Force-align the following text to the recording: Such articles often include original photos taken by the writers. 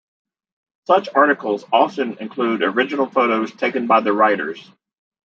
Such 0.87 1.09
articles 1.13 1.63
often 1.71 2.17
include 2.17 2.63
original 2.63 3.05
photos 3.05 3.51
taken 3.51 3.85
by 3.85 3.99
the 3.99 4.11
writers. 4.11 4.67